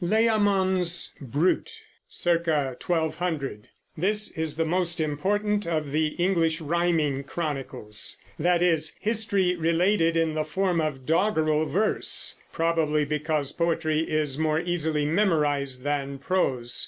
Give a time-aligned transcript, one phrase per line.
[0.03, 2.27] LAYAMON'S BRUT (c.
[2.31, 3.67] 1200).
[3.95, 10.33] This is the most important of the English riming chronicles, that is, history related in
[10.33, 16.79] the form of doggerel verse, probably because poetry is more easily memorized than prose.